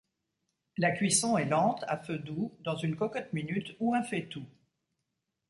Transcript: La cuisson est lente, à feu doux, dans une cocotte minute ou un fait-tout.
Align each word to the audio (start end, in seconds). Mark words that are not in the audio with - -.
La 0.79 0.89
cuisson 0.89 1.37
est 1.37 1.45
lente, 1.45 1.85
à 1.87 1.95
feu 1.95 2.17
doux, 2.17 2.57
dans 2.61 2.75
une 2.75 2.95
cocotte 2.95 3.31
minute 3.33 3.75
ou 3.79 3.93
un 3.93 4.01
fait-tout. 4.01 4.47